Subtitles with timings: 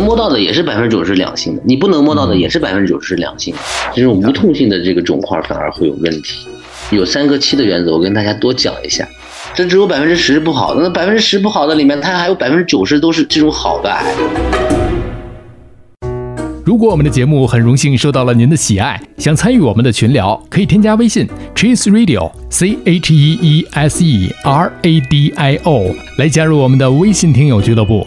[0.00, 3.60] 能摸到的也是百分之九十是良性的，你不能摸到的也是百分之九十是良性的。
[3.94, 6.48] 这种无痛性的这个肿块反而会有问题。
[6.90, 9.06] 有三个七的原则，我跟大家多讲一下。
[9.52, 14.02] 这只有百分之十是不好的，那百分之十不好的里面，它还有百分之九十都是这种好的癌。
[16.64, 28.06] 如果我们的节目很荣幸受到了您的喜爱，想参与我们的群聊，可以添加微信 Cheese Radio C H E E S E R A D I O 来加入我们的微信听友俱乐部。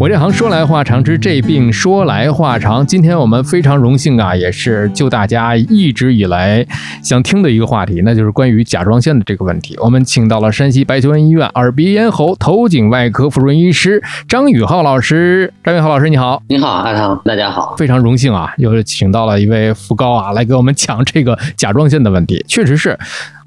[0.00, 2.86] 我这行说来话长，之这病说来话长。
[2.86, 6.66] 今天我们非常荣幸啊，也是就大家一直以来
[7.04, 9.76] 想听的一个话题，那就是关于甲状腺的这个问题。
[9.78, 15.52] 我们请到了山西白求恩医院耳鼻咽喉头颈外科副主任医师张宇浩老师。
[15.62, 16.42] 张宇浩老师，你好！
[16.48, 22.42] 你好，阿汤，大家好，非常荣幸啊，又请到了一位副高啊，来给我们讲这个甲状腺的问题。
[22.48, 22.98] 确实是。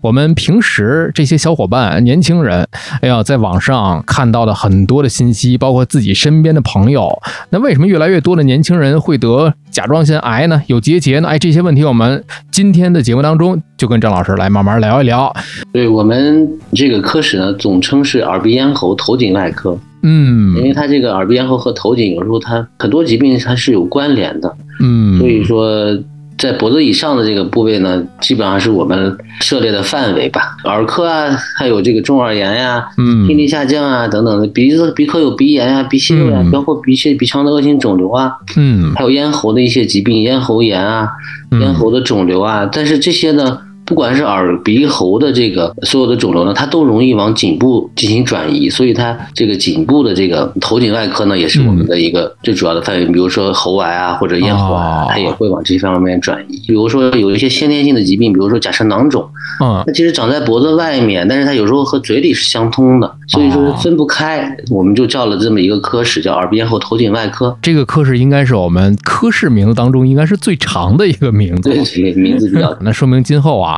[0.04, 2.68] 我们平时这些小伙伴、年轻人，
[3.00, 7.10] 哎呀，在网上看到的很多的信息，包括自己身边的朋友，
[7.52, 10.62] 那为什么越来越多的年轻人会得甲状腺癌呢？
[10.68, 11.30] 有结节呢？
[11.30, 15.34] 哎，这些问题我们今天的节目当中就跟张老师来慢慢聊一聊。
[15.72, 19.80] 对我们这个科室呢，总称是耳鼻咽喉头颈外科。
[20.02, 24.54] 嗯，因为它这个耳鼻咽喉和头颈有时候它很多疾病它是有关联的。
[24.82, 25.98] 嗯，所以说。
[26.38, 30.58] 在脖子以上的这个部位呢，基本上是我们涉猎的范围吧。
[30.66, 34.48] 耳科啊，还有这个中耳炎呀，嗯，听力下降啊等等的。
[34.48, 41.08] 鼻子鼻科有鼻炎呀、鼻息肉呀，包括鼻血、鼻腔的恶性肿瘤啊，嗯，还有咽喉的一些疾病，咽喉炎啊，
[41.52, 42.70] 咽喉的肿瘤啊。
[42.72, 43.60] 但是这些呢？
[43.86, 53.06] 不管是耳鼻喉的这个所有的肿瘤呢，它都容易往颈部进行转移，所以它这个颈部的这个头颈外科呢，也是我们的一个最主要的范围。
[53.08, 56.62] 比如说喉癌啊，或者咽喉癌，它也会往这些方面转移。
[56.68, 59.28] 比如说有一些先天性的疾病，比如说假设囊肿，
[59.62, 64.56] 嗯，它其实长在脖子外面，但是它有时候和嘴里是相通的，所以说分不开。
[64.70, 67.56] 我们就叫了这么一个科室，叫耳鼻咽喉头颈外科。
[67.62, 72.74] 这个科室应该是我们科室名字当中应该是最长的一个名字，对，名字比较。
[72.80, 73.73] 那说明今后啊。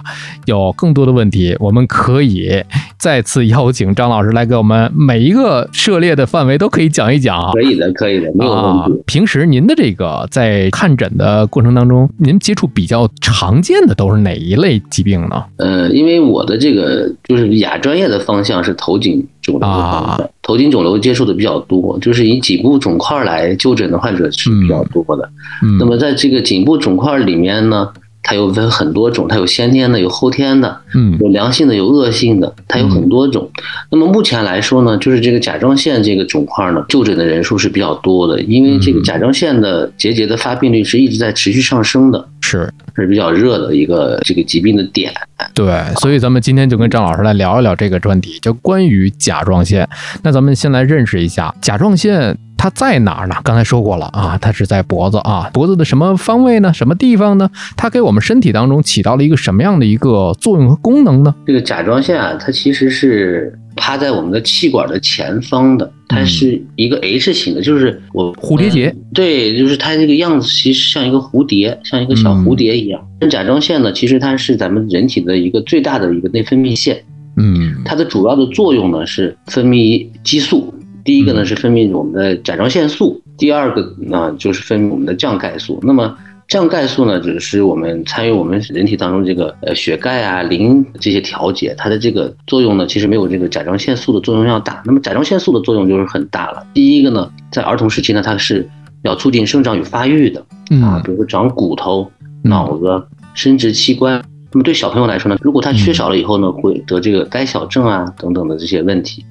[0.45, 2.63] 有更多的问题，我们可以
[2.97, 7.51] 再次邀请张老师来给我们每一个涉猎的范围都可以讲一讲啊。
[7.53, 9.03] 可以的，可以的，没有问题。
[9.05, 15.43] 平时您的这个在看诊的过程当中，您接触比较常见的都是哪一类疾病呢？
[15.57, 25.29] 呃，因为我的这个就是亚专业的方向是头颈肿瘤头颈肿瘤接触的比较多，就是以颈部肿块来就诊的患者是比较多的。
[25.63, 27.89] 嗯，那么在这个颈部肿块里面呢？
[28.27, 33.47] 它有分很多种，它有先天的，有后天的，嗯，有良性的，有恶性的，它有很多种。
[33.91, 45.13] 那么目前来说呢，就是这个甲状腺这个肿块呢，就诊的人数是比较多的，因为这个甲状腺的结节的发病率是一直在持续上升的，是是比较热的一个这个疾病的点。
[45.53, 49.87] 对，所以咱们今天就跟张老师来聊一聊这个专题，就关于甲状腺。
[50.23, 52.35] 那咱们先来认识一下甲状腺。
[52.65, 53.35] 它在哪儿呢？
[53.43, 56.73] 刚才说过了啊，它是在脖子啊，脖子的什么方位呢？
[56.73, 57.47] 什么地方呢？
[57.77, 61.35] 它给我们身体当中起到了一个什么样的一个作用和功能呢？
[61.45, 68.91] 这个甲状腺啊，它其实是趴在我们的气管的前方的，它是一个 H 型的，就是我蝴蝶结。
[69.13, 72.99] 对，就是它这个样子，其实像一个蝴蝶，像一个小蝴蝶一样。
[73.21, 76.99] 那甲状腺呢，其实它是咱们人体的一个最大的一个内分泌腺。
[77.37, 80.73] 嗯，它的主要的作用呢是分泌激素。
[81.05, 85.79] 第一个呢是分泌我们的甲状腺素，第二个呢就是分泌我们的降钙素。
[85.83, 86.17] 那么
[86.47, 94.83] 降钙素呢，只是我们参与我们人体当中这个呃血钙啊、磷这些调节，它的这个作用呢，其实没有这个甲状腺素的作用要大。
[94.85, 96.65] 那么甲状腺素的作用就是很大了。
[96.73, 98.67] 第一个呢，在儿童时期呢，它是
[99.03, 100.39] 要促进生长与发育的
[100.83, 102.11] 啊，比如说长骨头、
[102.43, 103.03] 脑子、
[103.33, 104.23] 生殖器官。
[104.51, 109.25] 那么对小朋友来说呢，如果他缺少了以后呢，会得这个呆小症啊等等的这些问题。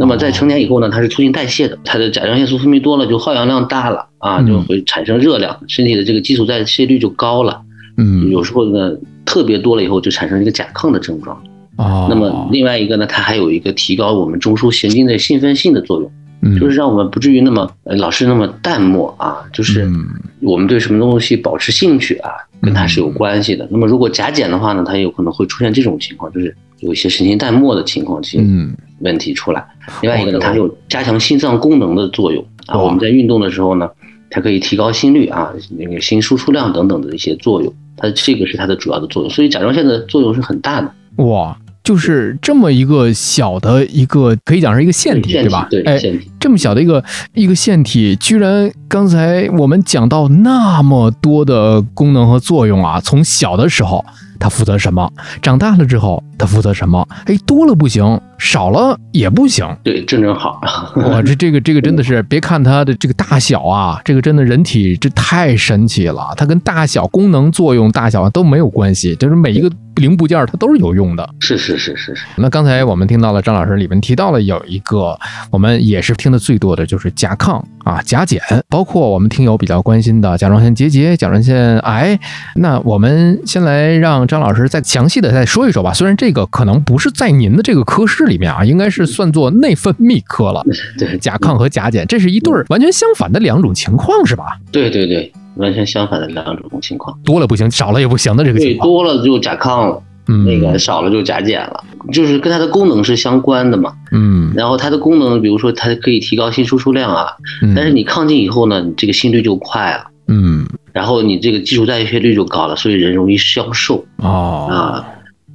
[0.00, 7.60] 那么在成年以后呢，它是促进代谢的，它的甲状腺素分泌多了，就耗氧量大了啊，就会产生热量，身体的这个基础代谢率就高了。
[7.98, 8.92] 嗯，有时候呢
[9.26, 11.38] 特别多了以后，就产生一个甲亢的症状。
[11.76, 16.10] 哦，那么另外一个呢，它还有一个提高我们中枢神经的兴奋性的作用。
[16.42, 20.06] 嗯，就是让我们不至于那么呃老是那么淡漠啊，就是嗯
[20.40, 22.30] 我们对什么东西保持兴趣啊，
[22.62, 23.68] 跟它是有关系的。
[23.70, 29.64] 那么如果甲减的话呢，它有可能会出现这种情况，就是有一些神经淡漠的情况，这些嗯问题出来。
[30.02, 32.78] 另外一个呢，哦它有加强心脏功能的作用啊。
[32.78, 33.88] 我们在运动的时候呢，
[34.28, 37.72] 它可以提高心率啊，那个心输出量等等的一些作用。
[37.96, 40.90] 它这个是它的主要的作用，所以甲状腺的作用是很大的。
[41.16, 41.54] 哇，
[41.84, 45.66] 就是这么一个小的一个，可以讲是一个腺体，对吧？
[45.70, 46.30] 对哎，腺体。
[46.38, 47.04] 这么小的一个
[47.34, 52.98] 一个腺体，居然刚才我们讲到那么多的功能和作用啊！
[53.00, 54.02] 从小的时候
[54.40, 57.06] 他负责什么，长大了之后他负责什么？
[57.26, 59.64] 哎，多了不行，少了也不行。
[59.84, 60.60] 对，正正好。
[60.96, 71.28] 哇，这这个这个真的是，别看它的这个大小啊，这个真的人体这太神奇了，它跟大小、功能、作用、大小都没有关系，就是每一个零部件它都是有用的。
[71.40, 72.24] 是是是是是。
[72.36, 75.18] 那刚才我们听到了张老师里面提到了有一个，
[75.50, 82.18] 我们也是听的最多的就是甲亢啊、甲减，包括我们听友比较关心的甲状腺结节、甲状腺癌。
[82.56, 85.92] 那我们先来让张老师再详细的再说一说吧。
[85.92, 90.64] 虽然这个可能不是在您的这个科室里面啊，应该是算作内分泌科了。
[90.96, 94.58] 对甲亢和甲减，这是一对儿完全相反的两种情况，是吧？
[94.72, 97.14] 对对对，完全相反的两种情况。
[97.22, 98.88] 多了不行，少了也不行的这个对，情况。
[98.88, 103.92] 多了就甲亢了，嗯，那个少了就甲减了，就是跟它的功能是相关的嘛。
[104.12, 107.26] 嗯，然后它的功能，比如说它可以提高心输出量啊，
[107.62, 115.06] 嗯，但是你亢进以后呢，你这个心率就快了，嗯然后你这个基础代谢率就高了，所以人容易消瘦哦啊。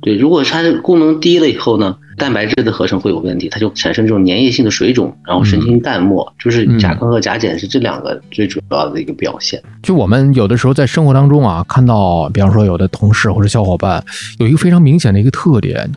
[0.02, 9.62] 对，如果它的功能低了以后呢，蛋白质的合成会有问题，它就产生这种粘液性的水肿，然后神经淡漠，就是嗯甲亢和甲减是这两个最主要的一个表现。
[9.84, 14.04] 就我们有的时候在生活当中啊，看到，比方说有的同事或者小伙伴
[14.40, 15.90] 有一个非常明显的一个特点，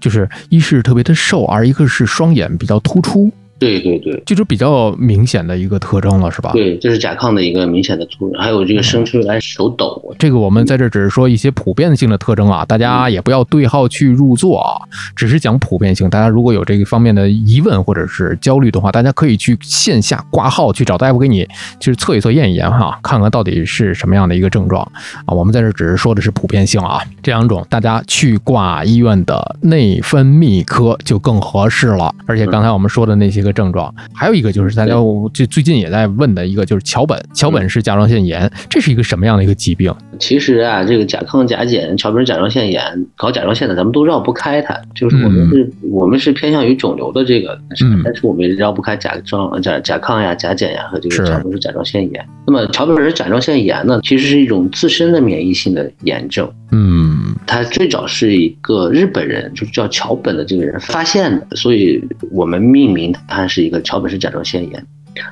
[0.00, 4.22] 就是一是特别的瘦，而一个是双眼比较突出，对对对。
[4.26, 6.50] 就是比较明显的一个特征了，是吧？
[6.52, 14.76] 对，这是甲亢的一个明显的突然，还有这个生出来手抖，这个我们在这只是说一些普遍性的特征啊，大家也不要对号去入座啊，
[15.14, 16.10] 只是讲普遍性。
[16.10, 21.46] 大家如果有这个方面的疑问或者是焦虑的话，大家可以去线下挂号去找大夫给你
[21.78, 24.82] 就是测一测验一验哈，看看到底是什么样的一个症状
[25.24, 25.34] 啊。
[25.34, 32.14] 我们在这只是说的是普遍性啊，这两种大家去挂医院的内分泌科就更合适了。
[32.26, 34.94] 而且刚才我们说的那些个症状，还有一个就是大家
[35.32, 39.94] 这最近也在问的一个就是桥本，桥本是甲状腺炎，这是一个什么样的一个疾病？
[40.18, 42.82] 其实啊，这个甲亢、甲减、桥本甲状腺炎、
[43.16, 44.78] 搞甲状腺的，咱们都绕不开它。
[44.94, 52.28] 就是我们是，我们是偏向于肿瘤的这个，嗯但是我们也绕不开甲状、甲甲亢呀、甲减呀和这个桥本氏甲状腺炎。
[52.46, 56.50] 那么桥本氏甲状腺炎呢，其实是一种自身的免疫性的炎症。
[56.74, 64.86] 嗯它最早是一个日本人，就是叫桥本的这个人发现的，所以我们命名它是一个桥本氏甲状腺炎。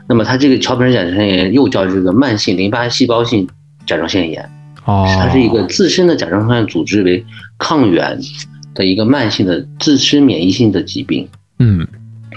[0.07, 3.49] 那么它这个桥本氏甲状腺炎又叫这个慢性淋巴细胞性
[3.87, 4.49] 甲状腺炎。
[4.85, 7.25] 哦，它是一个自身的甲状腺组织为
[7.59, 8.19] 抗原
[8.75, 11.29] 的一个慢性的自身免疫性的疾病。
[11.59, 11.87] 嗯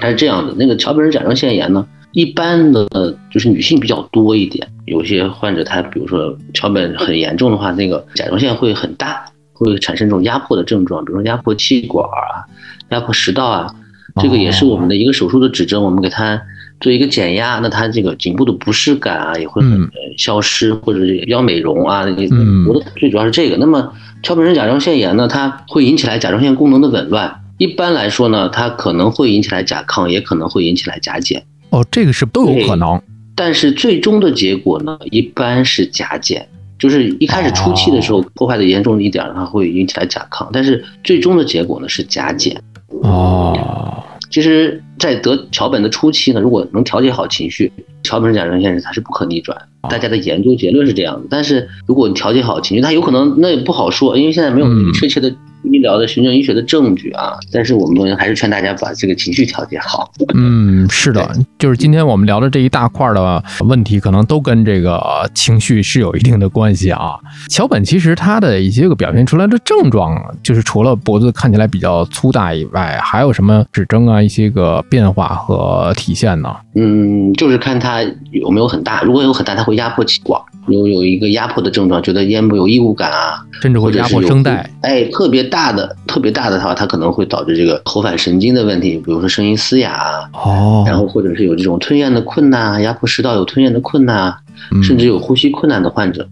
[0.02, 2.88] 它是这样的，那个桥本氏甲状腺炎呢，一般的
[3.30, 9.24] 就是女性比较多一点，有些患者他比如说桥本很严重的话，那个甲状腺会很大，
[9.54, 12.44] 会产生这种压迫的症状，比如说压迫气管啊、
[12.90, 13.74] 压迫食道啊，
[14.22, 16.40] 这个也是我们的一个手术的指征，我们给它
[16.80, 23.58] 做一个减压，那它这个颈部的不适感啊也会很消失，或者是比较美容啊，嗯我的最主要是这个。
[23.58, 27.42] 那么桥本氏甲状腺炎呢，它会引起来甲状腺功能的紊乱。
[27.58, 31.44] 一般来说呢，它可能会引起来甲亢，也可能会引起来甲减。
[31.70, 33.02] 哦，这个是都有可能。
[33.36, 36.48] 但是最终的结果呢，一般是甲减。
[36.80, 42.62] 就是一开始初期的时候破坏的严重一点，它会引起来甲亢，但是最终的结果呢是甲减。
[43.04, 44.03] 哦，
[44.34, 47.72] 其实，在得桥本的初期呢，如果能调节好情绪，
[48.02, 49.56] 桥本氏甲状腺它是不可逆转。
[49.88, 51.28] 大家的研究结论是这样的。
[51.30, 55.32] 但是如果你调节好情绪，它有可能那也不好说，因为现在没有确切的
[55.64, 57.38] 医疗的循证医学的证据啊。
[57.52, 60.12] 但是我们还是劝大家把这个情绪调节好。
[60.34, 65.02] 嗯，是的，就是今天我们聊的这一大块的问题，可能都跟这个
[65.34, 67.16] 情绪是有一定的关系啊。
[67.50, 76.56] 桥本其实他的一些个表现出来的症状，就是除了脖子看起来比较粗大以外，还有什么指征啊，一些个变化和体现呢？
[76.76, 78.02] 嗯，就是看他
[78.32, 84.70] 有没有很大，如果有很大，他会压迫气管，有有一个压迫的症状，觉得咽部有异物感啊，甚至会压或者是有迫声带。
[84.82, 94.34] 哎，特别大的、特别大的话，它可能会导致这个喉返神经的问题，比如说声音嘶哑啊，哦，然后或者是有这种吞咽的困难啊，压迫食道有吞咽的困难
[94.84, 96.28] 甚至有呼吸困难的患者。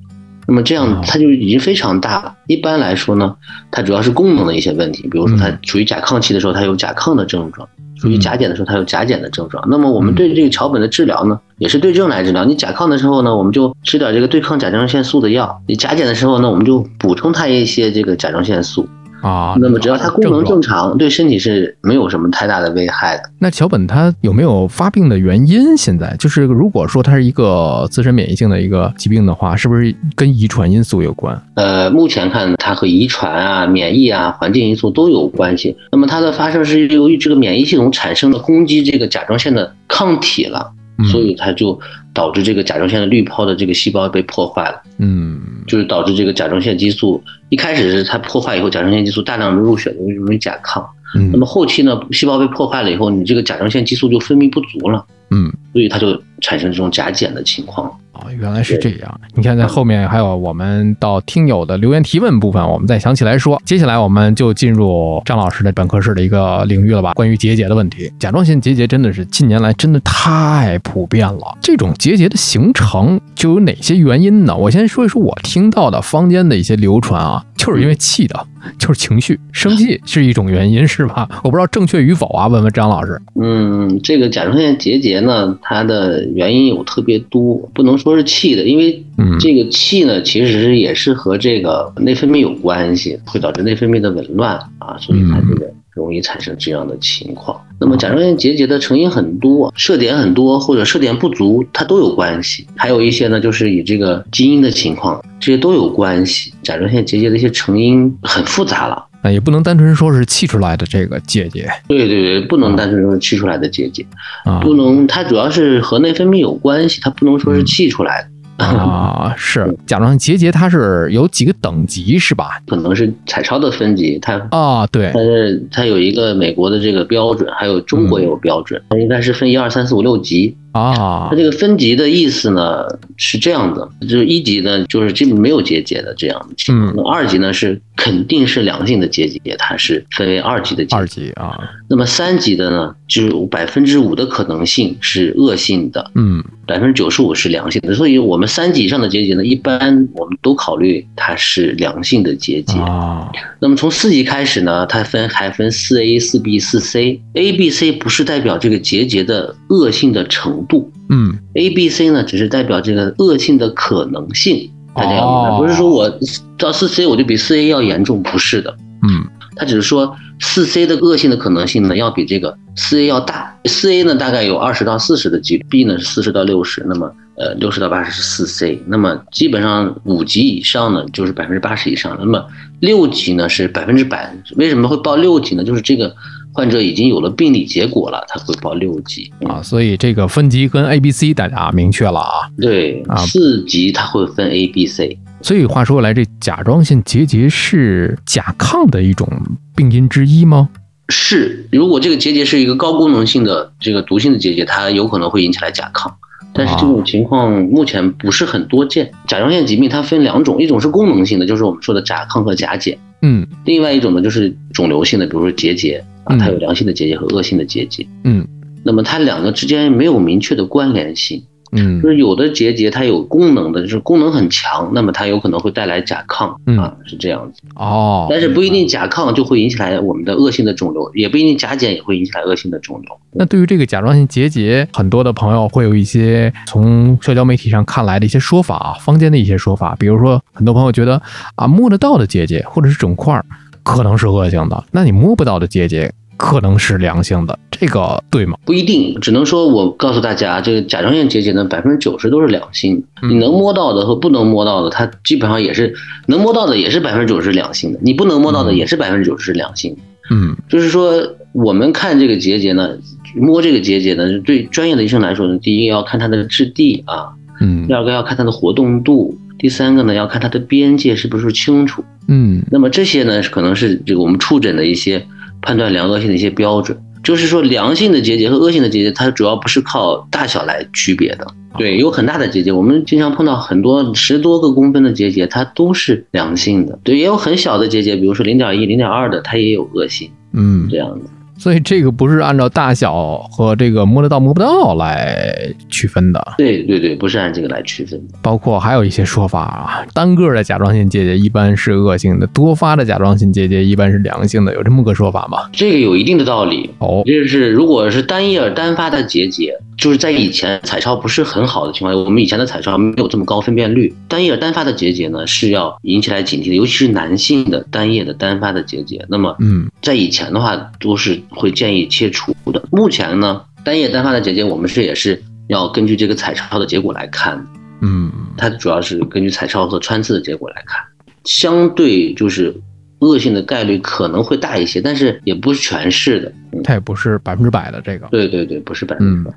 [0.47, 2.33] 那么这样哦它就已经非常大了。
[2.47, 3.35] 一般来说呢，
[3.69, 7.67] 它主要是功能的一些问题，比如说它嗯处于甲亢期的时候，它有甲亢的症状，
[8.01, 9.63] 属于甲减的时候，它有甲减的症状。
[9.69, 12.43] 那么我们对这个桥本的治疗呢，也是对症来治疗。
[12.43, 18.89] 你甲亢的时候呢，我们就吃点这个对抗甲状腺素的药；你甲减的时候呢，我们就补充它一些这个甲状腺素。
[19.21, 23.23] 啊，那么只要它功能正常，对身体是没有什么太大的危害的。
[23.39, 25.77] 那桥本它有没有发病的原因？
[25.77, 31.39] 现在就是如果说它是一个自身免疫性的一个疾病的话，是不是跟遗传因素有关？
[31.55, 35.75] 呃，目前看它和遗传啊、免疫啊、环境因素都有关系。
[35.91, 41.79] 那么它的发生是由于这个免疫系统产生了攻击这个甲状腺的抗体了，嗯所以它就
[42.13, 50.83] 导致这个甲状腺的滤泡的这个细胞被破坏了，嗯就是导致这个甲状腺激素一开始是它破坏以后，甲状腺激素大量的入血，容易容易甲亢。
[51.13, 55.51] 那嗯么后期呢，细胞被破坏了以后，你这个甲状腺激素就分泌不足了，嗯。
[55.73, 57.91] 所以它就产生这种甲减的情况。
[58.39, 59.21] 原来是这样。
[59.33, 63.61] 你看，在后面还有我们到听友的留言提问部分，我们再想起来说。
[63.65, 67.13] 接下来我们就进入张老师的本科室的一个领域了吧？
[67.13, 71.57] 关于结节的问题，甲状腺结节真的是近年来真的太普遍了。
[71.61, 74.55] 这种结节的形成就有哪些原因呢？
[74.55, 78.45] 我先说一说我听到的坊间的一些流传啊，就是因为气的，
[78.77, 81.27] 就是情绪，生气是一种原因，是吧？
[81.43, 83.21] 我不知道正确与否啊，问问张老师。
[83.39, 97.59] 嗯，这个甲状腺结节呢，它的原因有特别多，不能说是气的，因为嗯这个气呢，其实也是和这个内分泌有关系，会导致内分泌的紊乱啊，所以它这个容易产生这样的情况。
[97.79, 102.65] 那么甲状腺结节的成因很多，射点很多或者射点不足，它都有关系。
[102.75, 106.53] 还有一些呢，就是以这个基因的情况，这些都有关系。
[106.63, 109.05] 甲状腺结节的一些成因很复杂了。
[109.23, 114.03] 那也不能单纯说是气出来的这个结节对对对，不能单纯说是气出来的结节，
[114.45, 114.59] 啊。
[114.61, 118.30] 不能，它主要是和内分泌有关系，它不能说是气出来的。
[118.61, 122.61] 啊，是甲状腺结节，它是有几个等级是吧？
[122.67, 130.55] 可能是彩超的分级，它啊，对但，是它有一个美国的这个标准，还有中国也有标准，它应该是分一二三四五六级。
[130.71, 132.85] 啊它，这个分级的意思呢
[133.17, 141.07] 是这样的，就是一级呢就是基本没有结节的这样的情况，嗯二级呢是肯定是良性的结节，它是分为二级的结节二。
[141.07, 141.57] 级啊，
[141.89, 152.79] 那么三级的呢，就有百分之五的可能性是恶性的，嗯百分之九十五是良性的，所以我们三级以上的结节呢，一般我们都考虑它是良性的结节。
[152.79, 157.19] 啊，那么从四级开始呢，它分还分四 A、四 B、四 C。
[157.33, 164.69] A、B、C 不是代表这个结节的恶性的程度嗯，A、B、C 呢只是代表这个恶性的可能性。
[164.93, 166.19] 大家要明白，哦不是说我
[166.57, 168.75] 到四 C 我就比四 A 要严重，不是的。
[169.07, 169.25] 嗯
[169.55, 173.55] 它只是说四 C 的恶性的可能性呢，要比这个四 A 要大。
[173.65, 182.43] 四 A 呢大概有二十到四十的几率，B 呢是四十到六十，那么呃六十到八十是四 C，那么基本上五级以上呢就是百分之八十以上，那么
[182.79, 184.33] 六级呢是百分之百。
[184.55, 185.63] 为什么会报六级呢？
[185.63, 186.15] 就是这个
[186.53, 189.31] 患者已经有了病理结果了，他会报六级。
[189.47, 192.49] 啊，所以这个分级跟 A、B、C 大家明确了啊。
[192.59, 195.17] 对啊，四级它会分 A、B、C。
[195.41, 199.27] 所以话说来，这甲状腺结节是甲亢的一种
[199.75, 200.69] 病因之一吗？
[201.09, 206.11] 是，如果这个结节是一个高功能性的这个毒性的结节，它有可能会引起来甲亢。
[206.53, 209.09] 但是这种情况目前不是很多见。
[209.25, 213.47] 甲状腺疾病它分两种，一种是功能性的，就是我们说的甲亢和甲减；嗯。
[213.65, 216.39] 另外一种呢就是肿瘤性的，比如说结节啊，嗯。
[216.39, 218.05] 它有良性的结节和恶性的结节。
[218.23, 218.47] 嗯。
[218.83, 222.01] 那么它两个之间没有明确的关联性，嗯。
[222.01, 226.77] 就是有的结节它有功能的，就是功能很强，那么它有可能会带来甲亢嗯。
[226.77, 227.61] 啊，是这样子。
[227.75, 233.17] 哦，但是不一定甲亢就会引起来我们的恶性的肿瘤，也不一定甲减也会引起来恶性的肿瘤。
[233.33, 241.21] 那对于这个甲状腺结节，很多的朋友会有一些从社交媒体上看来的一些说法啊，坊间的一些说法，比如说很多朋友觉得
[241.55, 243.45] 啊，摸得到的结节或者是肿块儿
[243.83, 248.57] 可能是恶性的，那你摸不到的结节可能是良性的，这个对吗？
[248.65, 253.03] 不一定，只能说我告诉大家，这个甲状腺结节呢，百分之九十都是良性的。
[253.21, 255.93] 嗯你能摸到的和不能摸到的，它基本上也是
[256.25, 260.01] 能摸到的，也是百分之九十是良性的；你不能摸到的，嗯也是百分之九十是良性的。
[260.31, 261.21] 嗯就是说，
[261.53, 262.89] 我们看这个结节呢，
[263.35, 267.29] 摸这个结节呢，对专业的医生来说呢，第一要看它的质地啊，
[267.61, 272.03] 嗯第二个要看它的活动度，第三个呢要看它的边界是不是清楚。
[272.27, 275.23] 嗯那么这些呢，可能是这个我们触诊的一些
[275.61, 276.97] 判断良恶性的一些标准。
[277.23, 281.45] 就是说，良性的结节和恶性的结节，它主要不是靠大小来区别的。
[281.77, 286.99] 对，有很大的结节，我们经常碰到很多十多个公分的结节，它都是良性的。
[287.03, 291.25] 对，也有很小的结节，比如说零点一、零点二的，它也有恶性嗯这，样的。
[291.61, 295.55] 所以这个不是按照大小和这个摸得到摸不到来
[295.89, 298.33] 区分的，对对对，不是按这个来区分的。
[298.41, 305.69] 包括还有一些说法啊，单个的甲状腺结节一般是恶性的，多发的甲状腺结节一般是良性的，有这么个说法吗？
[305.71, 306.89] 这个有一定的道理。
[306.97, 319.23] 哦，就是如果是单叶单发的结节，就是在以前彩超不是很好的情况下，我们以前的彩超没有这么高分辨率，单叶单发的结节呢是要引起来警惕的，尤其是男性的单叶的单发的结节。
[319.29, 322.83] 那么嗯在以前的话都是会建议切除的。
[322.91, 327.63] 目前呢，单叶单发的结节，我们是也是要根据这个彩超的结果来看，
[328.01, 330.99] 嗯，它主要是根据彩超和穿刺的结果来看，
[331.45, 332.75] 相对就是
[333.19, 336.51] 恶性的概率可能会大一些，但是也不是全是的。
[336.71, 338.27] 嗯，它也不是百分之百的这个。
[338.31, 339.55] 对对对，不是百分之百。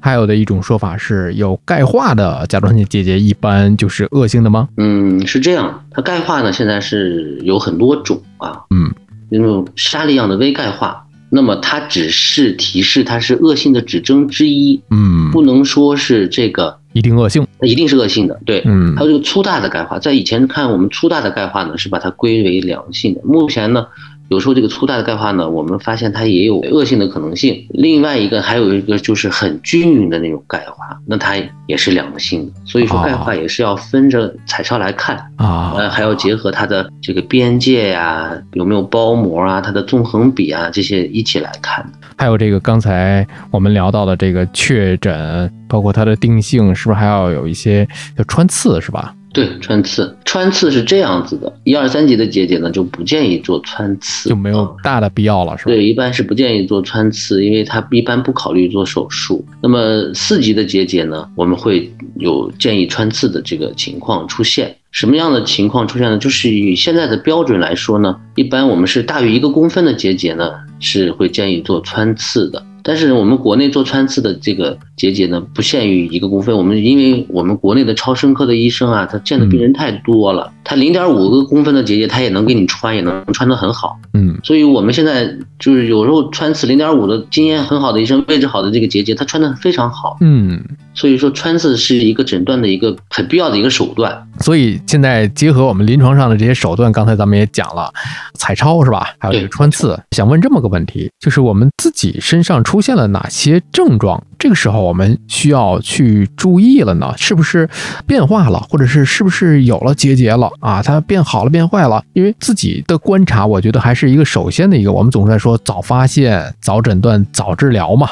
[0.00, 4.68] 还有的一种说法是有钙化的甲状腺结节一般就是恶性的吗？
[4.76, 8.92] 嗯，是这样，它钙化呢现在是有很多种啊，嗯，
[9.30, 17.46] 那种沙粒样的微钙化，那么它只是提示它是恶性的指征之一，嗯，不能说是这个一定恶性。
[17.60, 18.38] 那一定是恶性的。
[18.44, 23.86] 对，嗯还有这个粗大的钙化，在以前看我们粗大的钙化呢是把它归为良性的，目前呢。
[24.32, 27.66] 有时候这个粗大的钙化呢，我们发现它也有恶性的可能性。
[27.68, 31.34] 另外一个还有一个就是很均匀的那种钙化，那它
[31.66, 32.52] 也是良性的。
[32.64, 41.84] 所以说钙化也是要分着彩超来看啊，呃，还要结合它的这个边界呀、有没有包膜啊、它的纵横比啊这些一起来看。
[42.16, 47.86] 还有这个刚才我们聊到的这个确诊，包括它的定性，是不是还要有一些
[48.16, 49.14] 就穿刺是吧？
[49.32, 55.70] 对，穿刺，穿刺是这样子的，一二三级的结节呢就不建议做穿刺，就没有大的必要了，是吧？
[55.70, 59.44] 对，一般是不建议做穿刺，因为它一般不考虑做手术。
[59.62, 64.76] 那么四级的结节呢，我们会有建议穿刺的这个情况出现。
[64.90, 66.18] 什么样的情况出现呢？
[66.18, 72.62] 就是以现在的标准来说呢，一般我们是大于一个公分的结节呢，是会建议做穿刺的。
[72.82, 76.56] 但是我们国内做穿刺的这个结节呢，不限于一个公分。
[76.56, 83.98] 我们因为我们国内的超声科的医生啊，他见的病人太多了，他零点五个公分的结节，他也能给你穿，也能穿得很好。
[84.14, 85.26] 嗯，所以我们现在
[85.58, 90.16] 就是有时候穿刺零点五的经验很好的医生，位置好的这个结节，他穿的非常好。
[90.20, 90.62] 嗯，
[90.94, 94.28] 所以说穿刺是一个诊断的一个很必要的一个手段。
[94.40, 97.90] 所以现在结合我们临床上的这些手段，刚才咱们也讲了，
[98.34, 99.14] 彩超是吧？
[99.18, 104.24] 还有这个穿刺，想问这么个问题，就是我们自己身上出现了哪些症状？
[104.38, 107.12] 这个时候我们需要去注意了呢？
[107.18, 107.68] 是不是
[108.06, 110.82] 变化了，或者是是不是有了结节了啊？
[110.82, 112.02] 它变好了，变坏了？
[112.14, 118.08] 因为自己的观察，我觉得还是一个首先的一个，我们总在说早发现、早诊断、早治疗嘛。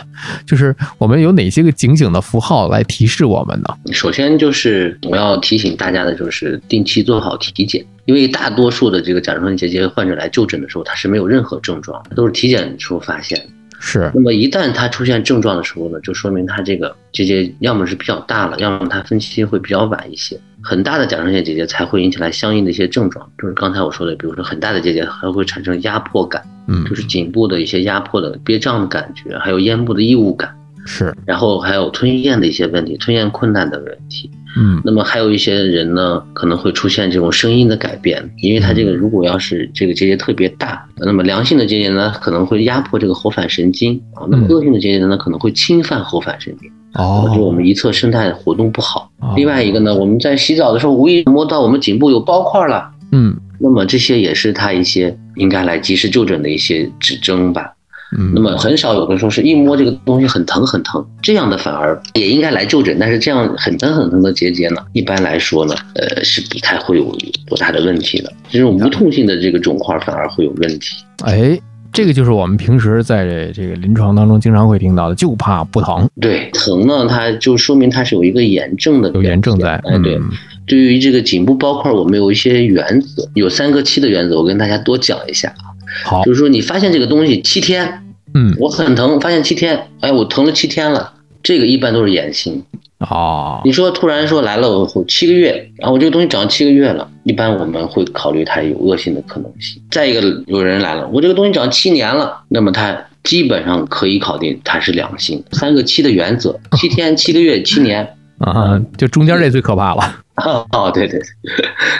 [0.46, 3.74] 就是我们有哪些个警醒的符号来提示我们呢？
[3.94, 13.40] 首先就是我要提醒大家的，就是定期做好体检，因为大多数的这个甲状腺结节患者来就诊的时候，他是没有任何症状，都是体检的时候发现。
[13.82, 20.38] 是，那么一旦它出现症状的时候呢，就说明它这个结节要么是比较大了，要么它分期会比较晚一些。
[20.62, 34.30] 很大的甲状腺结节才会引起来相应的一些症状，就是刚才我说的，比如说很大的结节还会产生压迫感，嗯，就是颈部的一些压迫的憋胀的感觉，还有咽部的异物感，是，然后还有吞咽的一些问题，吞咽困难的问题。
[34.56, 49.10] 嗯，那么还有一些人呢，可能会出现这种声音的改变，因为他这个如果要是这个结节特别大，那么良性的结节呢，可能会压迫这个喉返神经啊，那么恶性的结节呢，可能会侵犯喉返神经，哦，导致我们一侧声带活动不好。
[49.20, 49.34] 哦。
[49.36, 53.36] 另外一个呢，我们在洗澡的时候无意摸到我们颈部有包块了，嗯。
[53.62, 57.70] 那么这些也是他一些应该来及时就诊的一些指征吧。
[58.18, 62.96] 嗯，那么很少有的时候是一摸这个东西很疼很疼，这样的反而也应该来就诊。
[62.98, 67.04] 但是这样很疼很疼的结节呢，一般来说呢，呃是不太会有
[67.46, 68.32] 多大的问题的。
[68.48, 70.96] 这种无痛性的这个肿块反而会有问题。
[71.24, 71.58] 哎，
[71.92, 79.76] 这个就是我们平时在这个临床当中经常会听到的，就怕不疼，对，疼呢，它就说明它是有一个炎症的有炎症在。
[79.84, 80.16] 哎，对。
[80.16, 80.30] 嗯
[80.66, 85.69] 对于这个颈部包块，我们有一些原则，有三个七的原则，我跟大家多讲一下啊。
[86.04, 92.62] 好就，是说你发现这个东西七天，嗯，我很疼，发现七天，哎，我疼了七天了，这个一般都是炎性。
[92.98, 99.82] 哦，你说突然说来了我七个月，然后我这个东西长七个月了，一般我们会考虑它有恶性的可能性。
[99.90, 105.42] 再一个，有人来了，我这个东西长七年了，那么它基本上可以考定它是良性。
[105.52, 108.06] 三个七的原则：七天、七个月、七年。
[108.40, 110.02] 啊，就中间这最可怕了。
[110.36, 111.20] 哦，对对，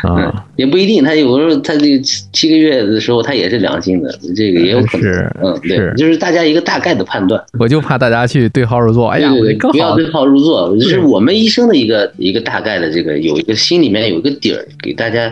[0.03, 5.03] 啊， 也不一定，他有的时候他这个七七个月的时候，他也是良性的，这个也有可能。
[5.03, 7.43] 是嗯，对是，就是大家一个大概的判断。
[7.59, 9.09] 我就怕大家去对号入座。
[9.09, 15.31] 哎呀，对对对，更不要对号入座，就是我们医生的一个一个大概的这个有一个心里面有一个底儿，给大家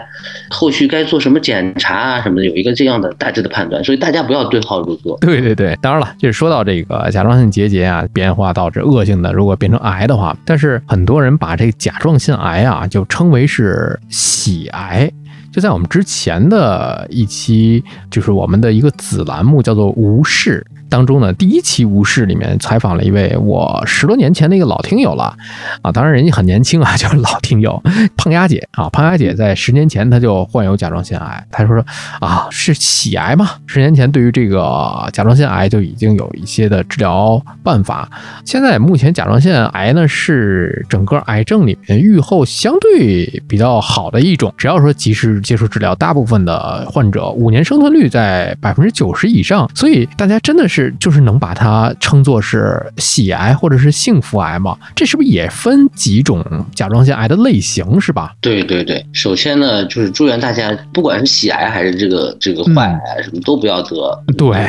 [0.50, 5.16] 后续该做什么检查啊什么的有一个这样的大致的判断，所以大家不要对号入座。
[5.20, 15.10] 对对对，当然了，就是说到这个甲状腺结节啊，变化导致恶性的，如果变成癌的话，但是很多人把这个甲状腺癌啊，就称为是喜癌。
[15.50, 25.34] 就在我们之前的一期，就是我们的一个子栏目叫做“无视”当中呢，第一期“无视”里面采访了一位我十多年前的一个老听友了，
[25.82, 27.80] 啊，当然人家很年轻啊，就是老听友
[28.16, 31.84] 胖丫姐啊，胖丫姐在十年前她就患有甲状腺癌，她说
[32.20, 38.08] 啊是喜癌嘛，十年前对于这个甲状腺癌就已经有一些的治疗办法，
[38.44, 54.76] 现在目前甲状腺癌呢是整个癌症里面预后相对比较好的一种，只要说及时接受治疗，大部分的患者五年生存率在百分之九十以上，所以大家真的是就是能把它称作是喜癌或者是幸福癌吗？
[54.94, 58.34] 这是不是也分几种甲状腺癌的类型是吧？
[58.40, 64.24] 对对对，首先呢，就是祝愿大家，不管是喜癌还是这个这个坏癌，什么都不要得。
[64.36, 64.66] 对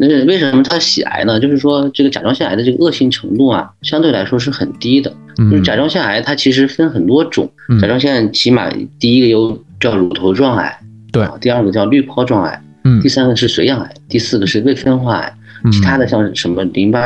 [0.00, 1.40] 那是为什么它喜癌呢？
[1.40, 5.10] 就是说这个甲状腺癌的这个恶性程度啊，相对来说是很低的。
[5.36, 8.68] 就是嗯甲状腺癌它其实分很多种，嗯甲状腺起码
[9.00, 10.78] 第一个有叫乳头状癌，
[11.12, 17.00] 对啊，第二个叫滤泡状癌，嗯第三个是髓样癌，第四个是未分化癌，嗯其他的像什么淋巴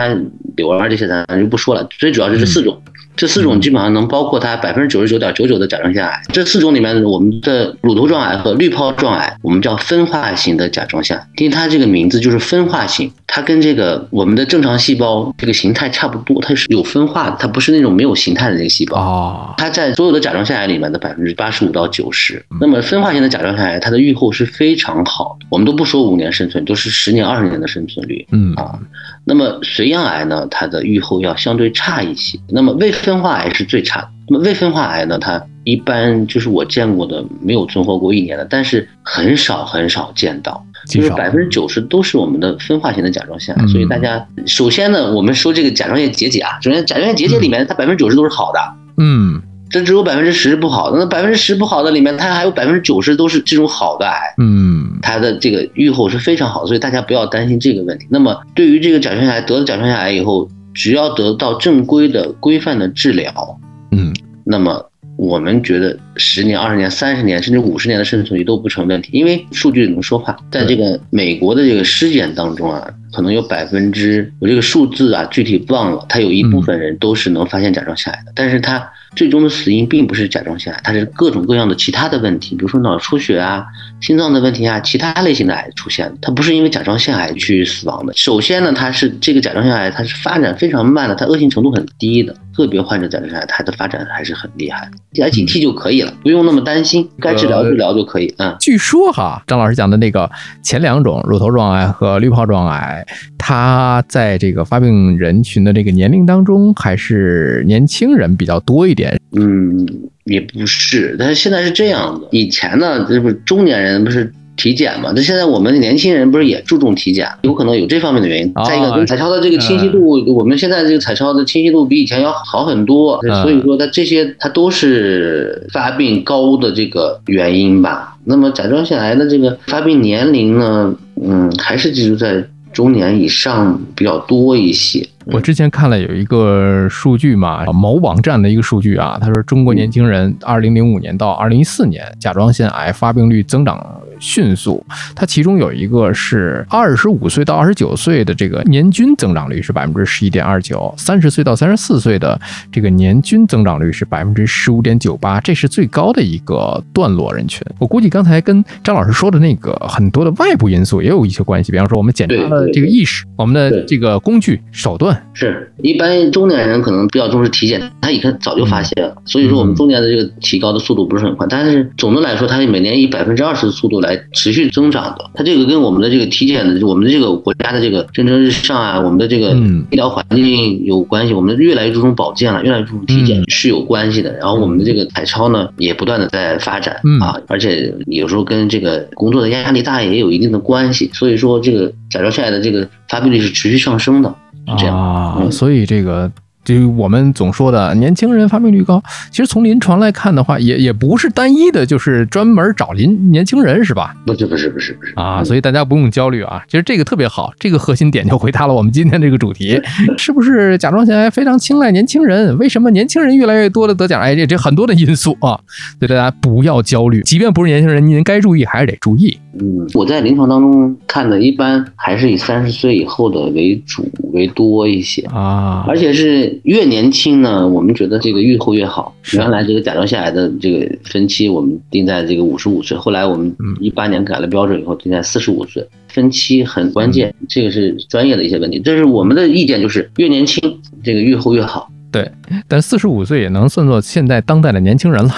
[0.57, 2.81] 瘤啊这些咱就不说了，最主要就是这四种。
[3.17, 6.21] 这四嗯种基本上能包括它百分之九十九点九九的甲状腺癌。
[6.33, 18.99] 这四种里面，我们的乳头状癌和滤泡状癌，我们叫分化型的甲状腺癌，因为它这个名字就是分化型，它跟这个我们的正常细胞这个形态差不多，它是有分化的，它不是那种没有形态的这个细胞。
[18.99, 22.43] 哦，它在所有的甲状腺癌里面的百分之八十五到九十。
[22.61, 28.27] 那么分化型的甲状腺癌，它的预后是非常好的，我们都不说五年生存，都是十年、二十年的生存率。
[28.33, 28.79] 嗯啊
[29.25, 32.37] 那么髓样癌呢，它的预后要相对差一些。
[32.49, 34.09] 那么未分化癌是最差的。
[34.29, 43.63] 那么未分化癌呢，它一般就是我见过的没有存活过一年的，但是很少很少见到，就是百分之九十都是我们的分化型的甲状腺癌。
[43.65, 48.59] 嗯所以大家首先呢，我们说这个甲状腺结节啊，首先甲状腺结节里面它百分之九十都是好的。
[48.97, 58.07] 嗯这只有百分之十是不好的，那百分之十不好的里面，它还有百分之九十都是这种好的癌，嗯它的这个预后是非常好，所以大家不要担心这个问题。
[58.11, 64.13] 那么对于这个甲状腺癌得了甲状腺癌以后，只要得到正规的、规范的治疗，嗯。
[64.45, 64.85] 那么
[65.17, 70.37] 我们觉得十年、二十年、三十年甚至五十年的生存率都不成问题，因为数据能说话。
[70.51, 83.65] 在这个美国的这个尸检当中啊，可能有百分之我这个数字啊具体忘了，它有一部分人都是能发现甲状腺癌的，但是它最终的死因并不是甲状腺癌，它是各种各样的其他的问题，比如说脑出血啊、
[84.01, 88.13] 心脏的问题啊，其他类型的癌出现的，它不是因为甲状腺癌去死亡的。
[88.17, 92.35] 首先呢，它是这个甲状腺癌，它是发展非常慢的，它恶性程度很低的。
[92.55, 98.33] 个别患者甲状腺癌，它的发展还是很厉害的，大家警惕就可以了，不用那么担心，该治疗治疗就可以。
[98.39, 100.31] 嗯，据说哈，张老师讲的那个
[100.63, 103.07] 前两种乳头状癌和滤泡状癌，
[103.39, 109.19] 它在这个发病人群的这个年龄当中，还是年轻人比较多一点。
[109.35, 109.87] 嗯，
[110.25, 112.29] 也不是，但是现在是这样的。
[112.31, 115.13] 以前呢，这不是中年人不是体检嘛？
[115.17, 117.27] 那现在我们年轻人不是也注重体检？
[117.43, 118.53] 有可能有这方面的原因。
[118.55, 128.17] 哦再一个，跟彩超的这个清晰度，我们现在这个彩超的清晰度比以前要好很多，嗯所以说它这些它都是发病高的这个原因吧。
[128.25, 135.05] 那么甲状腺癌的这个发病年龄呢，嗯，还是集中在中年以上比较多一些。
[135.27, 157.65] 我之前看了有一个数据嘛，某网站的一个数据啊，他说中国年轻人二零零五年到二零一四年甲状腺癌发病率增长迅速，它其中有一个是二十五岁到二十九岁的这个年均增长率是百分之十一点二九，三十岁到三十四岁的这个年均增长率是百分之十五点九八，这是最高的一个段落人群。
[157.79, 165.12] 我估计刚才跟张老师说的那个很多的外部因素也有一些关系，比方说我们检查的这个意识，我们的这个工具手段。
[165.35, 175.31] 是，一般中年人可能比较重视体检，他以前早就发现了，所以说我们中年的这个提高的速度不是很快，但是总的来说，它是每年以百分之二十的速度来持续增长的。
[175.35, 179.85] 它这个跟我们的这个体检的，我们的这个国家的这个蒸蒸日上啊，我们的这个嗯。
[179.91, 183.45] 医疗环境有关系，我们越来越注重保健了，越来越注重体检嗯。
[183.49, 184.33] 是有关系的。
[184.35, 187.21] 然后我们的这个彩超呢，也不断的在发展嗯。
[187.21, 194.35] 啊，而且有时候跟这个工作的压力大也有一定的关系，所以说这个甲状腺癌的这个发病率是持续上升的。
[194.67, 195.51] 是这样，啊，嗯。
[195.53, 196.31] 所以这个
[196.65, 204.15] 就我们总说的年轻人发病率高，其实从临床来看的话，也也不是单一的，就是专门找临年轻人是吧？
[204.25, 206.63] 不是不是不是不是啊，所以大家不用焦虑啊。
[206.69, 209.81] 其实这个特别好，这个核心点就回答了我们今天这个主题，
[210.17, 212.57] 是不是甲状腺癌非常青睐年轻人？
[212.59, 214.35] 为什么年轻人越来越多的得甲癌？
[214.35, 215.59] 这这很多的因素啊，
[215.99, 219.39] 所以大家不要焦虑，即便不是年轻人，您该注意还是得注意。
[219.61, 229.15] 嗯，我在临床当中看的，一般还是以三十岁以后的为主为多一些啊，而且是越年轻呢，我们觉得这个愈后越好。
[229.35, 238.81] 原来这个甲状腺癌的这个分期我们定在这个五十五岁，后来我们一八年改了标准以后定在四十五岁，分期很关键，这个是专业的一些问题。
[238.81, 241.92] 这是我们的意见，就是越年轻这个愈后越好。
[242.13, 242.31] 对，
[242.69, 245.33] 但四十五岁也能算作现在当代的年轻人了。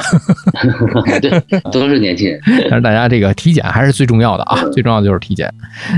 [1.23, 1.31] 对，
[1.71, 2.41] 都是年轻人。
[2.69, 5.49] 但是大家这个体检还是最重要的啊，最重要的就是体检。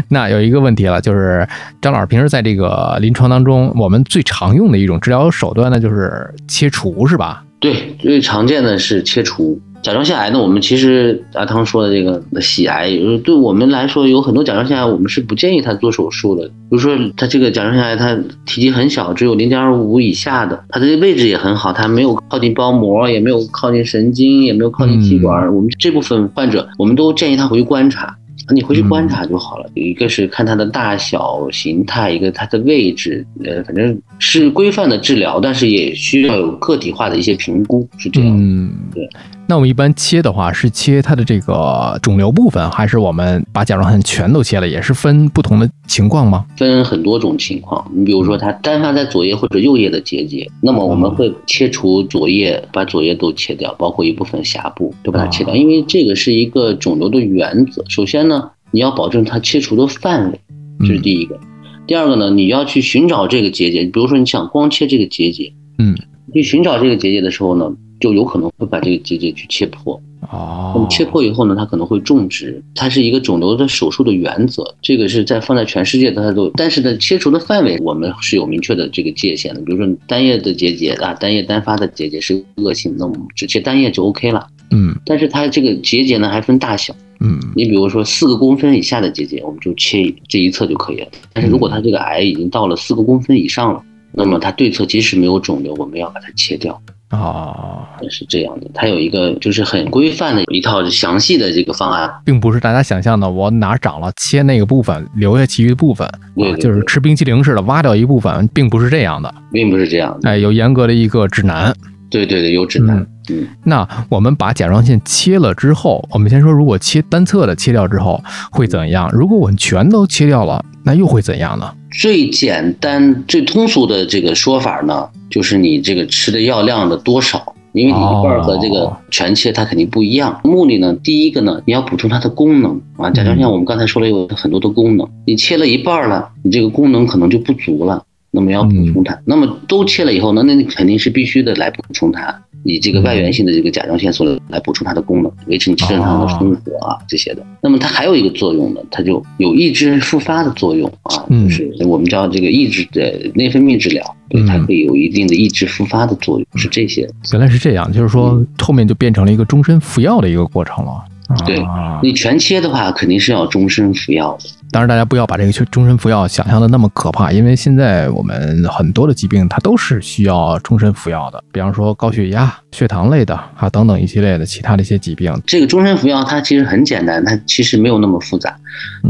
[0.09, 1.49] 那有一个问题了，就是
[1.81, 7.43] 张老师平时在这个临床当中，我们最常用的一种治疗手段呢，就是切除，是吧？
[7.59, 9.59] 对，最常见的是切除。
[9.87, 16.45] 甲状腺癌呢，我们其实阿汤说的这个喜癌，就是对我们来说，有很多甲状腺癌我们是不建议他做手术的。
[16.49, 18.13] 比如说他这个甲状腺癌，它
[18.45, 25.55] 体积很小，只有零点二五以下的，它的位置也很好，它没有靠近包膜，也没有靠近神经，也没有靠近气管。
[25.55, 28.13] 我们这部分患者，我们都建议他回去观察。
[28.53, 29.71] 你回去观察就好了。
[29.75, 38.37] 一个是看它的大小、形态，一个它的位置，呃，反正是规范的治疗，但是也需要有个体化的一些评估，是这样。
[38.37, 39.09] 嗯，对。
[39.49, 44.67] 那我们一般切的话，是切它的这个肿瘤部分，还是我们把甲状腺全都切了？
[44.67, 46.45] 也是分不同的情况吗？
[46.57, 47.89] 分很多种情况。
[47.95, 57.85] 你比如说，它单发在左叶或者右叶的结节，那么我们会切除左叶，把左叶都切掉，包括一部分峡部都把它切掉，因为这个是一个肿瘤的原则。
[57.89, 60.41] 首先呢，你要保证它切除的范围，
[60.81, 61.39] 这是第一个。
[61.87, 65.95] 第二个呢，你要去寻找这个结节，比如说你想光切这个结节，嗯，
[66.35, 67.73] 去寻找这个结节的时候呢。
[68.01, 70.73] 就有可能会把这个结节去切破哦。
[70.75, 74.75] 那么切破以后呢，它可能会种植，它是一个肿瘤的手术的原则。
[74.83, 79.61] 这个是在放在全世界它都，但是呢，切除的范围我们是有明确的这个界限的。
[79.63, 84.47] 比如说单叶的结节啊，单叶单发的结节是恶性，那我们只切单叶就 OK 了。
[84.71, 84.95] 嗯。
[85.05, 86.95] 但是它这个结节呢还分大小。
[87.21, 87.39] 嗯。
[87.55, 91.09] 你比如说四个公分以下的结节，我们就切这一侧就可以了。
[91.33, 93.83] 但是如果它这个癌已经到了四个公分以上了，
[94.13, 96.81] 那么它对侧即使没有肿瘤，我们要把它切掉。
[97.11, 111.73] 哦，是这样的，它有一个就是很规范的一套详细的这个方案，并不是大家想象的，我哪长了切那个部分，留下其余的部分，对，就是吃冰淇淋似的，挖掉一部分，并不是这样的，并不是这样的，哎，有严格的一个指南，
[112.11, 113.07] 对对对，有指南。
[113.29, 119.09] 嗯，那我们把甲状腺切了之后，我们先说，如果切单侧的切掉之后会怎样？
[119.13, 121.73] 如果我们全都切掉了，那又会怎样呢？
[121.91, 130.41] 最简单、最通俗的这个说法呢，就是你这个吃的药量的多少，因为你一半和这个全切它肯定不一样。
[130.45, 133.11] 目的呢，第一个呢，你要补充它的功能啊。
[133.11, 139.19] 甲状腺我们刚才说了有很多的功能，你切了一半了，你这个功能可能就不足了，那么要补充它。
[139.25, 142.43] 那么都切了以后，呢那你肯定是必须的来补充它。
[142.67, 147.45] 以这个外源性的这个甲状腺素来补充它的功能，维持你正常的生活啊这些的。
[147.63, 157.09] 那么它还有一个作用呢，它就有抑制复发的作用啊，就是我们叫这个抑制的内分泌治疗，对它会有一定的抑制复发的作用，是这些。
[157.33, 161.05] 原来是这样，就是说后面就变成了一个终身服药的一个过程了。
[161.45, 161.65] 对
[162.03, 164.49] 你全切的话，肯定是要终身服药的。
[164.71, 175.33] 当然，大家不要把这个终身服药想象的那么可怕，因为现在我们很多的疾病它都是需要终身服药的，比方说高血压、血糖类的啊等等一系列的其他的一些疾病。
[175.47, 178.55] 这个终身服药它其实很简单，它其实没有那么复杂，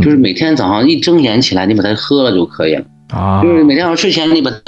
[0.00, 3.42] 就是每天早上一睁眼起来，你把它喝了就可以了啊。
[3.42, 4.59] 就是每天晚上睡前你把它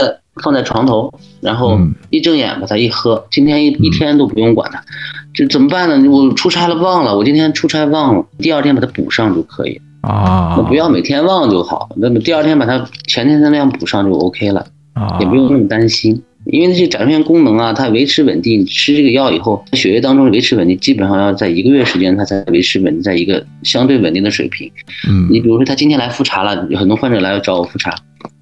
[0.43, 1.79] 放在床头，然后
[2.11, 4.83] 一睁眼把它一喝，今天一一天都不用管它。
[5.35, 6.11] 这怎么办呢？
[6.11, 10.55] 我出差了忘了，我今天出差忘了，第二天把它补上就可以啊。
[10.57, 16.23] 那不要每天忘就好，那么第二天把它前天的量补上就 OK 了啊，也不用那么担心。
[16.47, 24.71] 因为那些甲状腺功能啊，它维持稳定，吃这个药以后，血液当中维持稳定，基本上要在一个月时间，它才维持稳定在一个相对稳定的水平。
[25.11, 27.95] 嗯，你比如说他今天来复查了，有很多患者来找我复查，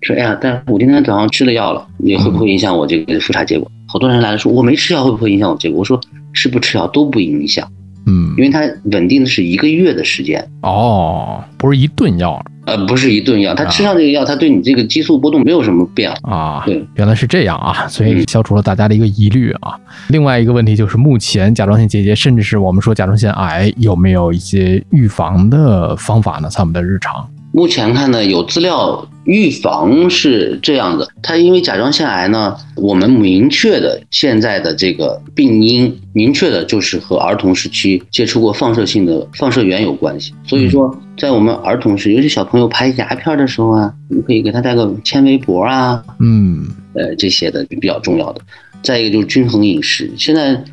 [0.03, 3.71] 说哎呀，但我今天早上吃了药了，你会不会影响我这个复查结果？
[3.89, 5.79] 好多人来了说我没吃药会不会影响我结果？
[5.81, 6.01] 我说
[6.33, 7.67] 吃不吃药都不影响。
[8.09, 8.61] 嗯，因为它
[8.93, 16.63] 稳定的是一个月的时间哦，不是一顿药，呃，不是一顿药，它吃上这个药，它对你这个激素波动没有什么变化啊。
[16.65, 19.75] 对，原来是这样啊，所以消除了大家的一个疑虑啊。
[20.11, 26.49] 另外一个问题就是，目前甲状腺结节，甚至是我们说甲状腺癌，有没有一些预防的方法呢？
[26.49, 40.35] 在我们的日常，目前看呢，有资料预防是这样的，它因为甲状腺癌呢，我们明确的现在的这个病因，明确的就是和儿童时期接触过放射性的放射源有关系。
[40.45, 48.43] 所以说，在我们儿童时，尤其小朋友拍牙片的时候啊，你可以给他带个纤维膜啊，嗯呃，这些的比较重要的。
[48.83, 50.65] 再一个就是均衡饮食，现在嗯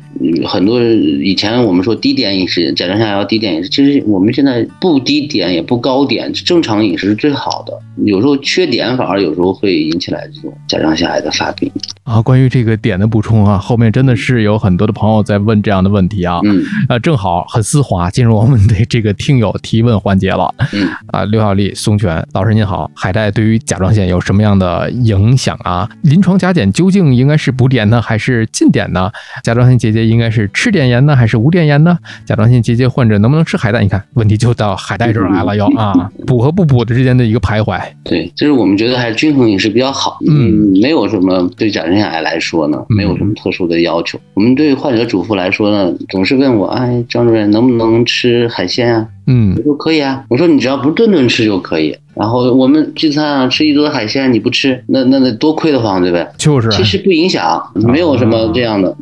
[0.46, 7.72] 很多以前我们说低碘饮食，甲状腺癌要低碘饮食，其实我们现在不低碘也不高碘，正常饮食是最好的。
[8.04, 11.70] 有时候缺碘反而有时候会引起来这种甲状腺癌的发病。
[12.02, 16.40] 啊，关于这个碘的补充啊，后面真的是有很多的朋友在问这样的问题啊。
[16.44, 20.52] 嗯呃，正好很丝滑，进入我们的这个听友提问环节了。
[20.72, 25.88] 嗯，啊，刘小丽、松泉老师您好，海带对于甲状腺有什么样的影响啊？
[26.02, 29.10] 临床甲减究竟应该是补碘呢，还是禁碘呢？
[29.42, 31.98] 甲状腺结节应该是吃碘盐呢，还是无碘盐呢？
[32.24, 33.82] 甲状腺结节患者能不能吃海带？
[33.82, 37.80] 你看，问题就到海带这儿来了，要啊， 补和不补的之间的一个徘徊。
[38.04, 40.18] 对，就是我们觉得还是均衡饮食比较好。
[40.26, 44.18] 嗯，没有什么对甲状腺癌来说呢，嗯没有什么特殊的要求。
[44.34, 49.06] 我们对患者嘱咐来说呢，总是问我，哎，张主任能不能吃海鲜啊？
[49.26, 51.96] 嗯我说可以啊，我说你只要不顿顿吃就可以。
[52.14, 56.24] 然后我们聚餐啊，吃一桌海鲜你不吃，那那那多亏得慌，对不对？
[56.36, 58.96] 就是其实不影响，没有什么这样的啊。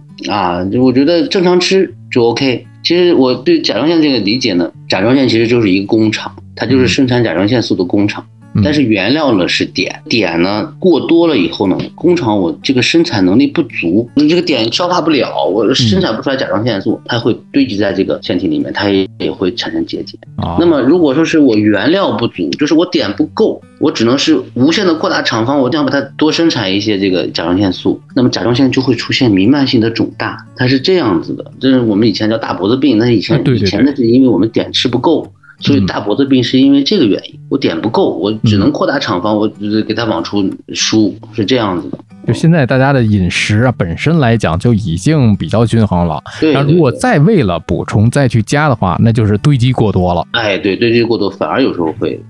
[0.71, 2.67] 就我觉得正常吃就 OK。
[2.85, 8.27] 其实我对甲状腺这个理解呢，甲状腺其实就是一个工厂，它就是生产甲状腺素的工厂。
[8.55, 20.19] 嗯但是原料呢是碘，碘呢过多了以后呢，工厂我这个生产能力不足，这个碘消化不了，我生产不出来甲状腺素，它会堆积在这个腺体里面，它也也会产生结节。
[20.37, 31.51] 啊，那么如果说是我原料不足，就是我碘不够，我只能是无限的扩大厂房，我这样把它多生产一些这个甲状腺素，那么甲状腺就会出现弥漫性的肿大，它是这样子的。
[31.59, 35.27] 这是我们以前叫大脖子病，那以前、以前的是因为我们碘吃不够。
[35.63, 40.45] 所以嗯大脖子病是因为这个原因，我点不够，我只能扩大厂房，我就是给它往出
[40.75, 41.99] 输，是这样子的。
[42.25, 46.23] 就现在大家的饮食啊，本身来讲就已经比较均衡了。
[46.41, 50.25] 对，然后对对如果再为了补充再去加的话，那就是堆积过多了。
[50.31, 52.21] 哎，对堆积过多反而有时候会。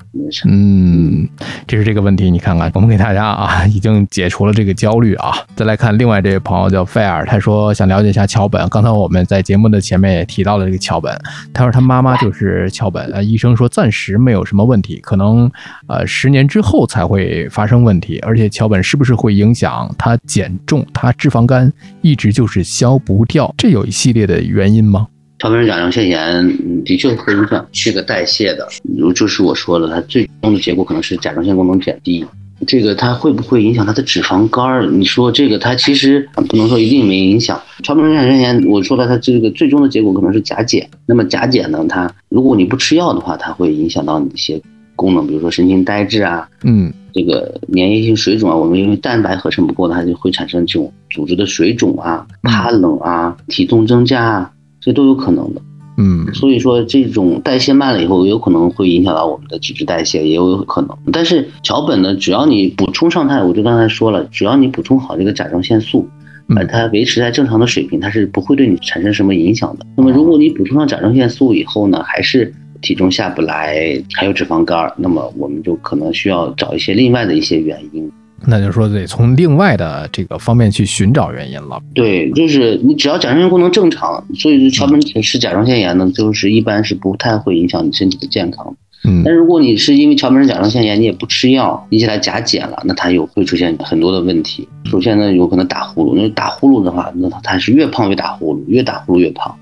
[0.46, 1.28] 嗯，
[1.66, 5.32] 这是这个问题，你看看，我们给大家啊已经解除了这个焦虑啊。
[5.56, 8.66] 再来看另外这位朋友叫菲尔，他说想了解一下桥本。
[8.70, 11.14] 刚才我们在节目的前面也提到了这个桥本，
[11.52, 15.50] 他说他妈妈就是桥本，医生说暂时没有什么问题，可能
[15.88, 25.06] 呃十年之后才会发生问题，而且桥本是不是会影响他减重，他脂肪肝一直就是消不掉，这有一系列的原因吗？
[25.38, 32.24] 桥本甲状腺炎的确会影响这个代谢的，如就是我说的，它最终的结果可能是甲状腺功能减低。
[32.66, 34.86] 这个它会不会影响它的脂肪肝儿？
[34.86, 37.60] 你说这个它其实不能说一定没影响。
[37.82, 40.88] 桥本甲状腺炎，我说了，它这个最终的结果可能是甲减。
[41.06, 44.60] 那么甲减呢，它如果你不吃药的话，它会影响到你一些
[44.94, 55.60] 功能，比如说神经呆滞啊，嗯这个粘液性水肿啊，我们因为蛋白合成不够，它就会产生这种组织的水肿啊、怕冷啊、体重增加啊，这都有可能的。
[55.96, 60.96] 嗯所以说，这种代谢慢了以后，有可能会影响到我们的脂质代谢，也有可能。
[61.12, 66.08] 但是桥本呢，只要你补充上它，我就刚才说了，只要你补充好这个甲状腺素，
[66.54, 69.86] 把它维持在正常的水平，它是不会对你产生什么影响的。
[69.96, 78.10] 那么，如果你补充上甲状腺素以后呢，还是体重下不来，还有脂肪肝，那么我们就可能需要找一些另外的一些原因。
[78.46, 81.80] 那就是说得从另外的这个方面去寻找原因了。
[81.94, 88.76] 对，就是你只要甲状腺功能正常，所以桥本是甲状腺炎呢，就是一般是不太会影响你身体的健康。
[89.04, 94.68] 嗯但如果你是因为桥本甲状腺炎，你也不吃药，你起来甲减了，那它又会出现很多的问题。
[94.84, 99.52] 首先呢，有可能打呼噜，那打呼噜的话，那它它是越胖越打呼噜，越打呼噜越胖，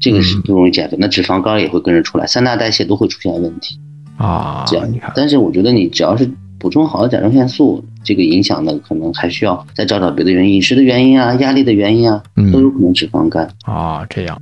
[0.00, 0.96] 这个是不容易减肥。
[0.98, 3.78] 那脂肪肝也会跟着出来，三大代谢都会出现问题。
[4.16, 6.26] 啊，这样你看，但是我觉得你只要是
[6.66, 13.48] 补充好了甲状腺素，这个影响呢，可能还需要再找找别的原因，饮食的原因啊，压力的原因啊，嗯都有可能脂肪肝。
[13.62, 14.36] 啊，这样，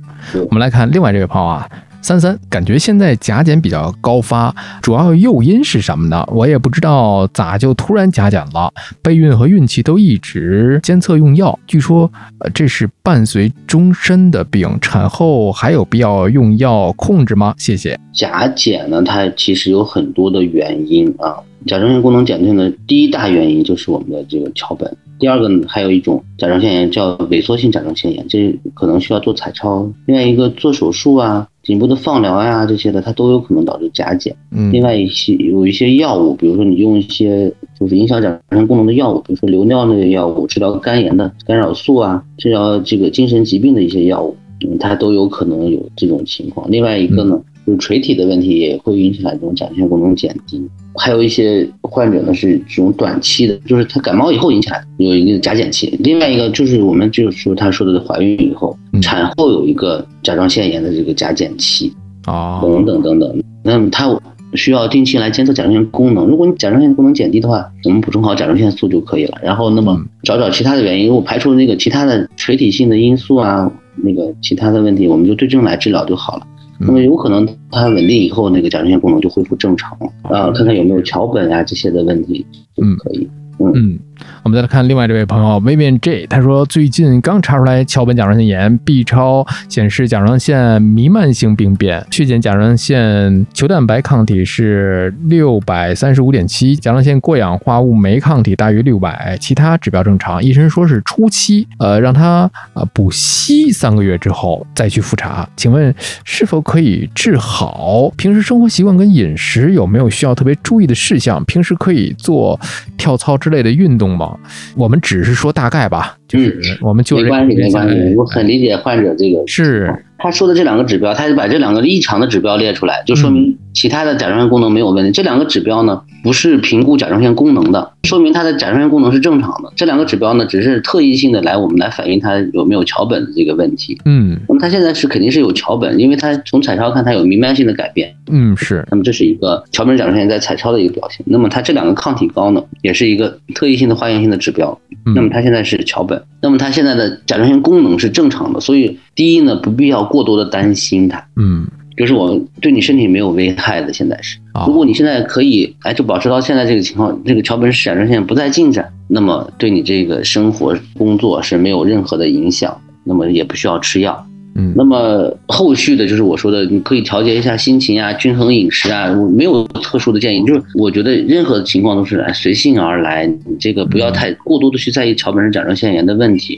[0.49, 1.69] 我们来看另外这位朋友啊，
[2.01, 6.27] 三三，感觉现在甲减比较高发，主要诱因是什么呢？
[6.31, 8.73] 我也不知道咋就突然甲减了。
[9.03, 17.53] 备孕和孕期都一直监测用药，据说呃这是伴随终身的病，产后还有必要用药控制吗？
[17.59, 17.99] 谢谢。
[18.11, 21.37] 甲减呢，它其实有很多的原因啊。
[21.65, 24.95] 甲状腺功能减退呢，第一大原因就是我们的这个桥本。
[25.17, 29.89] 第二个呢，还有一种甲状腺炎叫萎缩性甲状腺炎，这可能需要做彩超。
[30.05, 34.35] 另外一个做手术啊、颈部的放疗呀、这些的，它都有可能导致甲减。
[34.51, 44.35] 嗯另外一些有一些药物，比如说你用一些就是影响甲状腺功能的药物，比如说流尿类的药物，治疗肝炎的干扰素啊，治疗这个精神疾病的一些药物，
[44.67, 46.69] 嗯，它都有可能有这种情况。
[46.69, 50.61] 另外一个呢，就是垂体的问题也会引起来这种甲状腺功能减低。
[50.97, 55.93] 还有一些患者呢是这种短期的，就是他感冒以后引起来的，有一定的甲减期。
[55.99, 61.91] 另外一个就是我们就是说他说的怀孕以后，产后有一个甲状腺炎的这个甲减期
[62.25, 63.43] 啊，等等等等。
[63.63, 64.17] 那么他
[64.53, 66.25] 需要定期来监测甲状腺功能。
[66.27, 69.37] 如果你甲状腺功能减低的话，我们补充好甲状腺素就可以了。
[69.43, 76.47] 然后那么找找其他的原因，如果排除那个其他的垂体性的因素啊，那个其他的问题，我们就对症来治疗就好了。
[76.79, 80.07] 那么有可能它稳定以后，那个甲状腺功能就恢复正常了。
[80.23, 82.45] 啊，看看有没有桥本啊这些的问题
[82.75, 83.29] 就可以。
[83.31, 83.99] 嗯，嗯
[84.43, 100.43] 我们再来看另外这位朋友 Vivian J，他说最近刚查出来桥本甲状腺炎，B 超显示甲状腺弥漫性病变，血检甲状腺球蛋白抗体是六百三十五点七，甲状腺过氧化物酶抗体大于六百，其他指标正常。
[100.43, 105.47] 医生说是初期，呃，让他呃补硒三个月之后再去复查。
[105.55, 105.93] 请问
[106.23, 108.09] 是否可以治好？
[108.15, 111.43] 平时生活习惯跟饮食有没有需要特别注意的事项？
[111.45, 112.59] 平时可以做
[112.97, 113.37] 跳操。
[113.45, 114.35] 之类的运动吗？
[114.75, 119.87] 我们只是说大概吧，就是我们就没关系，没关系，我很理解患者这个是。
[120.25, 125.11] 他说的这两个指标，他就把这两个异常的指标列出来，就说明其他的甲状腺功能没有问题。
[125.11, 129.71] 这两个指标呢，不是评估甲状腺功能的，说明他的甲状腺功能是正常的。
[129.75, 133.95] 这两个指标呢，只是特异性的来我们来反映他有没有桥本的这个问题。
[134.05, 138.11] 嗯，那么他现在是肯定是有桥本，因为他从彩超看他有弥漫性的改变。
[138.31, 138.83] 嗯，是。
[138.89, 141.23] 那么这是一个桥本甲状腺在彩超的一个表现。
[141.27, 144.75] 那么他这两个抗体高呢，也是一个特异性的化验性的指标。
[145.15, 153.93] 那么他现在是桥本，那么他现在的甲状腺功能是正常的，所以第一呢，不必要过多的担心它，嗯，就是我对你身体没有危害的。
[153.93, 154.37] 现在是，
[154.67, 164.25] 如果你现在可以，哎，就保持到现在这个情况，这个桥本甲状腺不再进展，那么对你这个生活工作是没有任何的影响，那么也不需要吃药。
[164.57, 176.57] 嗯，那么后续的就是我说的，你可以调节一下心情啊，均衡饮食啊，我没有特殊的建议，就是我觉得任何情况都是来随性而来，你这个不要太过多的去在意桥本氏甲状腺炎的问题，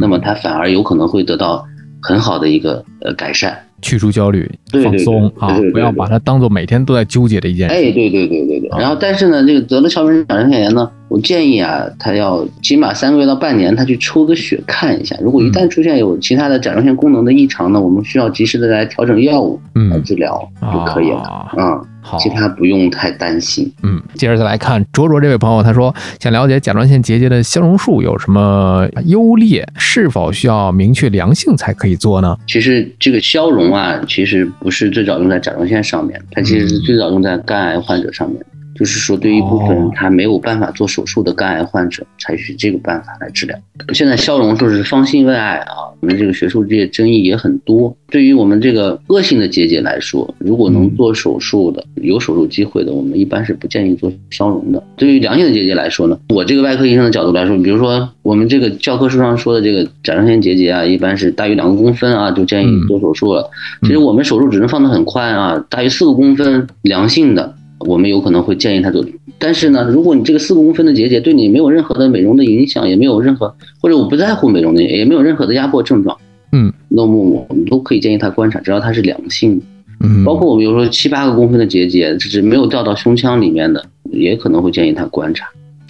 [0.00, 1.66] 那么它反而有可能会得到
[2.02, 3.69] 很好的一个呃改善。
[3.82, 4.50] 去除焦虑，
[4.82, 7.74] 放松啊，不要把它当做每天都在纠结的一件事。
[7.74, 8.68] 哎，对对对对对。
[8.78, 15.16] 然后，但是呢，这个得了桥本甲状腺炎呢，我建议啊，他要起码三个月到半年，他去抽个血看一下。
[15.20, 19.60] 如果一旦出现有其他的甲状腺功能的异常呢，我们需要及时的来调整药物
[19.90, 21.48] 来治疗就可以了。
[21.56, 21.86] 嗯。
[22.02, 23.70] 好，其他不用太担心。
[23.82, 32.34] 嗯，接着再来看卓卓这位朋友，他说想了解甲状腺结节的消融术有什么优劣，是否需要明确良性才可以做呢？
[32.46, 38.40] 其实这个消融啊，其实不是最早用在甲状腺上面，它其实是最早用在肝癌患者上面。
[38.80, 43.54] 就是说，对于一部分他没有办法做手术的肝癌患者，采取这个办法来治疗。
[43.92, 47.94] 现在消融术是方兴未艾啊，我们这个学术界争议也很多。
[48.08, 54.82] 对于我们这个恶性的结节来说，如果能做手术的、有手术机会的，我们一般是不建议做消融的。
[54.96, 63.50] 对于良性的结节来说呢，我这个外科医生的角度来说，比如说我们这个教科书上说的这个甲状腺结节啊，一般是大于两个公分啊，就建议做手术了。
[63.82, 67.54] 其实我们手术只能放得很宽啊，大于四个公分良性的。
[67.80, 69.04] 我们有可能会建议他做，
[69.38, 76.16] 但是呢，如果你这个四公分的结节对你没有任何的美容的影响，也没有任何或者我不在乎美容的，也没有任何的压迫症状，
[76.52, 79.64] 嗯，那么我们都可以建议他观察，只要它是良性的，
[80.00, 85.46] 嗯，包括我们比如说七八个公分的结节，就是没有掉到胸腔里面的，也可能会建议他观察，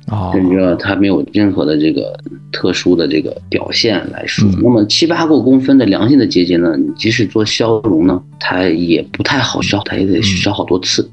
[0.07, 2.17] 啊，甚至他没有任何的这个
[2.53, 11.11] 特殊的这个表现来说，那么七八个公分的良性的结节呢，你即使做消融呢，它也不太好消，它也得消好多次。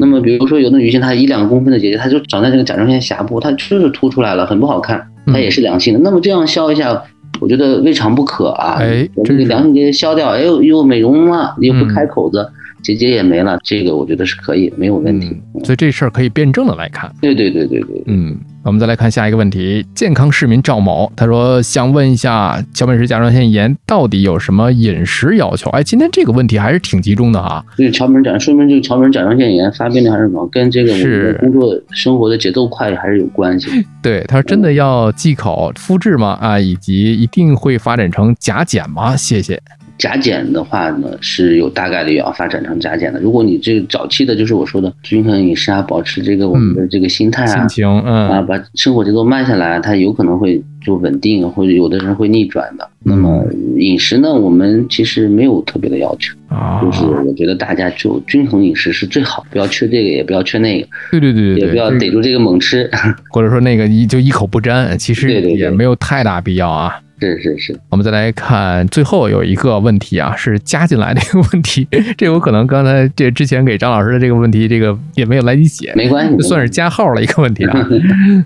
[0.00, 6.00] 那么，比如说有的女性，她一两公分的结节，她就长在这个甲状腺峡部，它就是凸出来了，很不好看，它也是良性的。
[6.00, 7.02] 那么这样消一下，
[7.40, 8.76] 我觉得未尝不可啊。
[8.78, 12.48] 哎，这个良性结节消掉，哎呦又美容了，又不开口子。
[12.84, 15.34] 结节也没了，这个我觉得是可以，没有问题。
[15.64, 17.10] 所以这事儿可以辩证的来看。
[17.22, 18.02] 对对对对对。
[18.06, 19.84] 嗯，我们再来看下一个问题。
[19.94, 25.70] 健康市民赵某他说想问一下，桥本氏甲状腺炎到底有什么饮食要求？
[25.70, 27.64] 哎，今天这个问题还是挺集中的哈。
[27.76, 33.68] 对桥本甲，说明这个桥本甲状腺炎发病率还是高，跟这个我们工作生活的节奏快还是有关系。
[34.02, 36.36] 对，他说真的要忌口肤质吗？
[36.38, 39.16] 啊，以及一定会发展成甲减吗？
[39.16, 39.58] 谢谢。
[39.96, 43.20] 甲减的话呢，是有大概率要发展成甲减的。
[43.20, 52.88] 如果你这个早期的，就是我说的均衡饮食啊，保持这个我们的这个心态啊，心情，嗯啊，把生活节奏慢下来，它有可能会就稳定，或者有的人会逆转的。
[53.04, 53.44] 那么
[53.78, 56.34] 饮食呢，我们其实没有特别的要求，
[56.82, 60.88] 就是我觉得大家就均衡饮食是最好，不要缺这个，也不要缺那个。
[61.12, 62.90] 对对对也不要逮住这个猛吃，
[63.30, 66.98] 或者说那个一就一口不沾，其实也没有太大必要啊。
[67.20, 71.86] 是是是，我们再来看最后有一个问题啊，是加进来的一个问题，
[72.18, 77.88] 这我可能刚才这之前给张老师的这个问题，这个也没有来得及写，没关系，算是加号了一个问题啊。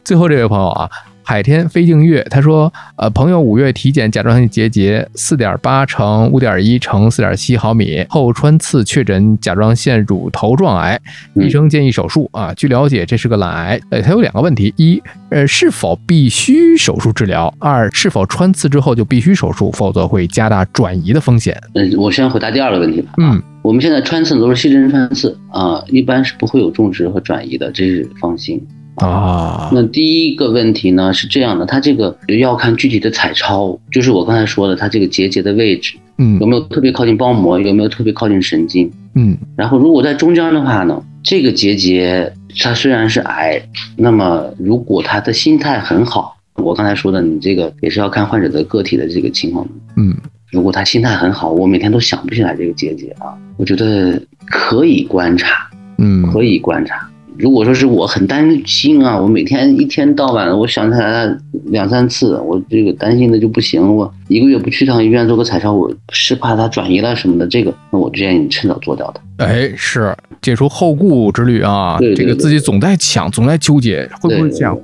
[0.04, 0.88] 最后这位朋友啊。
[1.28, 10.98] 海天飞净月，他说：“呃，朋友五月体检甲状腺结节四点八乘五点一乘四点七毫米，后穿刺确诊甲状腺乳头状癌，
[11.34, 12.54] 医生建议手术啊。
[12.54, 13.78] 据了解，这是个懒癌。
[13.90, 17.52] 呃，他有两个问题：一，呃，是否必须手术治疗？
[17.58, 21.54] 二，是否穿刺之后就必须手术，否则会加大转移的风险？
[21.74, 23.12] 嗯，我先回答第二个问题吧。
[23.18, 28.66] 嗯，我们现在穿刺都是细针穿刺啊，一般是不会有种植和转移的，这是放心。”
[28.98, 43.60] 啊，那第一个问题呢是这样的，它这个要看具体的彩超，就是我刚才说的，它这个结节的位置，嗯，有没有特别靠近包膜，有没有特别靠近神经，嗯，然后如果在中间的话呢，这个结节它虽然是癌，
[43.96, 50.16] 那么如果他的心态很好，我刚才说的，你这个也是要看患者的个体的这个情况，嗯，
[50.50, 57.08] 如果他心态很好，我每天都想不起来这个结节啊，我觉得可以观察，嗯，可以观察。
[57.38, 61.32] 如果说是我很担心啊，我每天一天到晚我想起来
[61.66, 63.94] 两三次，我这个担心的就不行。
[63.94, 67.46] 我一个月不去趟医院做个彩超，我是怕它转移了什么的。
[67.46, 69.20] 这个，那我建议你趁早做掉的。
[69.36, 70.12] 哎，是
[70.42, 71.96] 解除后顾之虑啊。
[71.98, 74.76] 对，这个自己总在抢，总在纠结，会不会这样？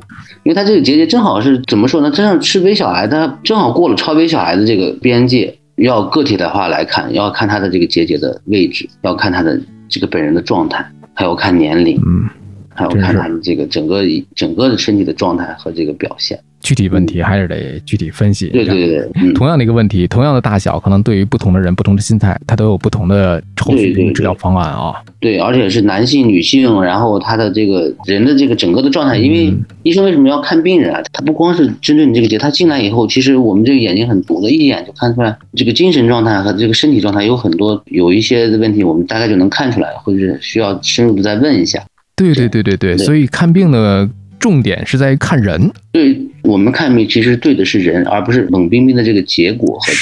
[0.45, 2.11] 因为他这个结节正好是怎么说呢？
[2.13, 5.53] 正好是微小癌，它正好过了超微小癌的这个边界。
[5.77, 12.01] 要个体的话来看，要看他的这个结节的位置，要看他的这个本人的状态，还要看年龄。
[12.07, 12.29] 嗯。
[12.75, 14.03] 还有看他的这个整个
[14.35, 18.49] 整个的身体的状态和这个表现，具体问题还是得具体分析。
[18.49, 24.95] 对对对，同样的一个问题，同样的大小，可能对于不同的人、不同的心态，他都有不同的后续治疗方案啊。
[25.21, 31.03] 对，而且是男性、女性，然后他的这个人的这个整个的状态，因为医生为什么要看病人啊？
[31.13, 41.83] 他不光是针对你这个结，他进来以后，其实我们这个眼睛很毒的，一眼就看出来这个精神状态和这个身体状态有很多有一些的问题，我们大概就能看出来，或者是需要深入的再问一下。
[42.17, 44.09] 对对对对对，所以看病的
[44.39, 45.71] 重点是在于看人。
[45.93, 49.93] 对我们看病，其实对的是人，而不是冷冰冰的这个结果和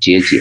[0.00, 0.40] 结节。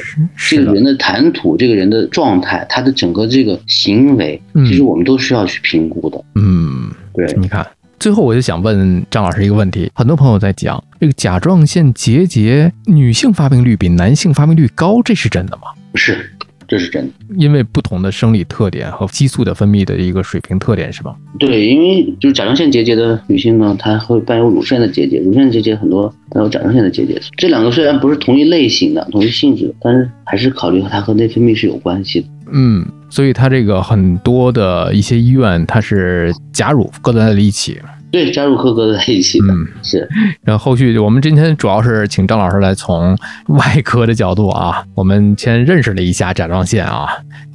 [0.50, 6.24] 这个人的谈吐，这个人的状态，他的整个这个行为，其实我们都需要去评估的。
[6.36, 7.28] 嗯，对。
[7.40, 7.66] 你看，
[8.00, 15.64] 最后我就想问张老师一个问题：很多朋友在讲这个甲状腺结节，女性发病率比男性发病率高，这是真的吗？
[15.94, 16.32] 是。
[16.70, 21.16] 这是真的，因为不同的生理特点和激素的分泌的一个水平特点，是吧？
[21.40, 27.20] 对，因为就是甲状腺结节的女性呢，她会伴有乳腺的结节，乳腺结节很多伴有甲状腺的结节。
[27.36, 32.28] 这两个虽然不是同一类型的、同一性质，但是还是考虑它和内分泌是有关系的。
[32.52, 37.80] 嗯，所以它这个很多的一些医院，它是甲乳搁在了一起。
[38.12, 39.54] 对，加入科哥在一起的，
[39.84, 40.08] 是。
[40.44, 47.08] 然后后续我们今天主要是请张老师来从外科的角度啊，我们先认识了一下甲状腺啊，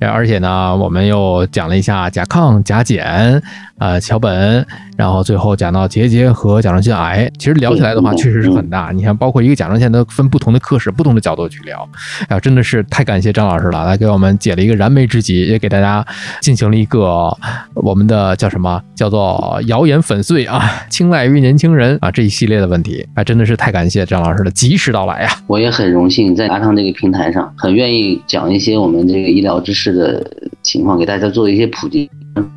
[0.07, 3.43] 而且呢，我们又讲了一下甲亢、甲减。
[3.77, 4.65] 呃，桥本，
[4.97, 8.93] 然后最后讲到结节和甲状腺癌，其实聊起来的话，确实是很大。
[8.95, 11.87] 你看，包括一个甲状腺都分不同的科室、不同的角度去聊，
[12.29, 16.07] 哎呀，真的是太感谢张老师了，来给我们解了一个燃眉之急，也给大家
[16.41, 17.37] 进行了一个
[17.75, 25.31] 我们的叫什么叫做谣言粉碎啊，青睐于年轻人啊这一系列的问题，哎，真的是太感谢张老师的及时到来呀！
[25.49, 30.23] 我也很荣幸在阿汤这个平台上，很愿意讲一些我们这个医疗知识的
[30.63, 32.11] 情况，给大家做一些普及。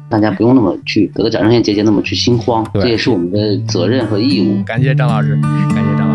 [0.09, 4.63] 大家不用那么去得了甲状腺结节那么去心慌，这也是我们的责任和义务。
[4.63, 6.06] 感谢张老师，感谢。